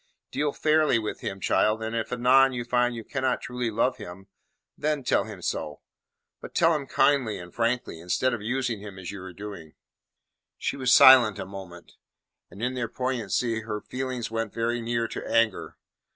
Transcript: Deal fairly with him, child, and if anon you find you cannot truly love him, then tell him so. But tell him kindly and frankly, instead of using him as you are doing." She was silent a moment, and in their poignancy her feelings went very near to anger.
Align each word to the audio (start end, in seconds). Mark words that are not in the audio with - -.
Deal 0.31 0.51
fairly 0.51 0.97
with 0.97 1.19
him, 1.19 1.39
child, 1.39 1.83
and 1.83 1.95
if 1.95 2.11
anon 2.11 2.53
you 2.53 2.65
find 2.65 2.95
you 2.95 3.03
cannot 3.03 3.39
truly 3.39 3.69
love 3.69 3.97
him, 3.97 4.25
then 4.75 5.03
tell 5.03 5.25
him 5.25 5.43
so. 5.43 5.81
But 6.39 6.55
tell 6.55 6.73
him 6.75 6.87
kindly 6.87 7.37
and 7.37 7.53
frankly, 7.53 7.99
instead 7.99 8.33
of 8.33 8.41
using 8.41 8.79
him 8.79 8.97
as 8.97 9.11
you 9.11 9.21
are 9.21 9.31
doing." 9.31 9.75
She 10.57 10.75
was 10.75 10.91
silent 10.91 11.37
a 11.37 11.45
moment, 11.45 11.97
and 12.49 12.63
in 12.63 12.73
their 12.73 12.89
poignancy 12.89 13.59
her 13.61 13.79
feelings 13.79 14.31
went 14.31 14.55
very 14.55 14.81
near 14.81 15.07
to 15.07 15.23
anger. 15.23 15.77